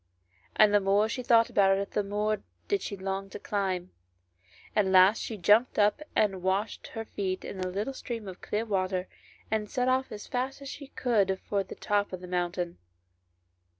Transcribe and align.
And 0.55 0.73
the 0.73 0.79
more 0.79 1.07
she 1.07 1.21
thought 1.21 1.51
about 1.51 1.77
it 1.77 1.91
the 1.91 2.01
more 2.03 2.41
did 2.67 2.81
she 2.81 2.97
long 2.97 3.29
to 3.29 3.37
climb. 3.37 3.91
At 4.75 4.87
last 4.87 5.21
she 5.21 5.37
jumped 5.37 5.77
up 5.77 6.01
and 6.15 6.41
washed 6.41 6.87
her 6.87 7.05
feet 7.05 7.45
in 7.45 7.59
a 7.59 7.67
little 7.67 7.93
stream 7.93 8.27
of 8.27 8.41
clear 8.41 8.65
water, 8.65 9.07
and 9.51 9.69
set 9.69 9.87
off 9.87 10.11
as 10.11 10.25
fast 10.25 10.59
as 10.59 10.69
she 10.69 10.87
could 10.87 11.39
for 11.47 11.63
the 11.63 11.75
top 11.75 12.13
of 12.13 12.21
the 12.21 12.27
moun 12.27 12.51
tain. 12.53 12.77